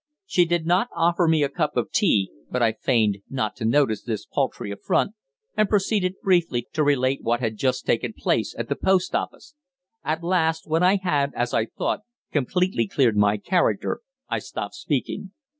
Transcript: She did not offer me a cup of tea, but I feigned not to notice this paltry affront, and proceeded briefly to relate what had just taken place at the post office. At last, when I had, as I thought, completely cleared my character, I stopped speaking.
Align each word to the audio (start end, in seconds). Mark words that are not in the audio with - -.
She 0.25 0.45
did 0.45 0.65
not 0.65 0.89
offer 0.95 1.27
me 1.27 1.43
a 1.43 1.47
cup 1.49 1.77
of 1.77 1.91
tea, 1.91 2.31
but 2.49 2.63
I 2.63 2.71
feigned 2.71 3.17
not 3.29 3.55
to 3.57 3.65
notice 3.65 4.01
this 4.01 4.25
paltry 4.25 4.71
affront, 4.71 5.13
and 5.55 5.69
proceeded 5.69 6.15
briefly 6.23 6.65
to 6.73 6.81
relate 6.83 7.21
what 7.21 7.39
had 7.39 7.55
just 7.55 7.85
taken 7.85 8.11
place 8.17 8.55
at 8.57 8.67
the 8.67 8.75
post 8.75 9.13
office. 9.13 9.53
At 10.03 10.23
last, 10.23 10.65
when 10.65 10.81
I 10.81 10.95
had, 10.95 11.33
as 11.35 11.53
I 11.53 11.67
thought, 11.67 11.99
completely 12.31 12.87
cleared 12.87 13.15
my 13.15 13.37
character, 13.37 14.01
I 14.27 14.39
stopped 14.39 14.73
speaking. 14.73 15.33